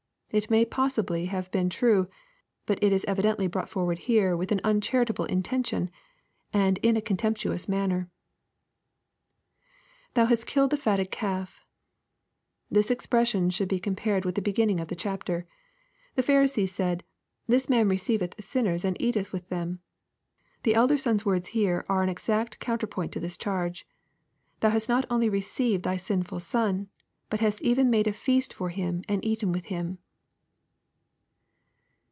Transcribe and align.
It 0.33 0.49
may 0.49 0.63
possibly 0.63 1.25
have 1.25 1.51
been 1.51 1.69
true, 1.69 2.07
but 2.65 2.81
it 2.81 2.93
is 2.93 3.03
evidently 3.03 3.47
brought 3.47 3.67
forward 3.67 3.99
here 4.07 4.33
with 4.37 4.53
an 4.53 4.61
unchariir 4.63 5.09
able 5.09 5.25
intention, 5.25 5.89
and 6.53 6.77
in 6.77 6.95
a 6.95 7.01
contemptuous 7.01 7.67
manner. 7.67 8.09
[Thou 10.13 10.27
hast 10.27 10.45
killed 10.47 10.69
the 10.69 10.77
fatted 10.77 11.11
calf.] 11.11 11.65
This 12.69 12.89
expression 12.89 13.49
should 13.49 13.67
be 13.67 13.77
compared 13.77 14.23
with 14.23 14.35
the 14.35 14.41
beginning 14.41 14.79
of 14.79 14.87
the 14.87 14.95
chapter. 14.95 15.45
The 16.15 16.23
Pharisee 16.23 16.65
said," 16.69 17.03
This 17.49 17.67
man 17.67 17.89
receiveth 17.89 18.41
sinners 18.41 18.85
and 18.85 18.95
eateth 19.01 19.33
with 19.33 19.49
them." 19.49 19.79
The 20.63 20.75
elder 20.75 20.97
son's 20.97 21.25
words 21.25 21.49
here 21.49 21.85
are 21.89 22.03
an 22.03 22.09
exact 22.09 22.59
counterpart 22.59 23.11
to 23.11 23.19
this 23.19 23.35
charge." 23.35 23.85
Thou 24.61 24.69
hast 24.69 24.87
not 24.87 25.05
only 25.09 25.27
received 25.27 25.83
thy 25.83 25.97
sinful 25.97 26.39
son, 26.39 26.87
but 27.29 27.41
hast 27.41 27.61
even 27.63 27.89
made 27.89 28.07
a 28.07 28.13
feast 28.13 28.53
for 28.53 28.69
him, 28.69 29.03
and 29.09 29.25
eaten 29.25 29.51
with 29.51 29.65
him." 29.65 29.97